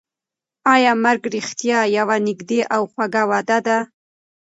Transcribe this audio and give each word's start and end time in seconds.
ایا 0.73 0.91
مرګ 1.03 1.21
رښتیا 1.35 1.79
یوه 1.97 2.15
نږدې 2.27 2.59
او 2.75 2.81
خوږه 2.91 3.23
وعده 3.31 3.57
ده؟ 3.67 3.77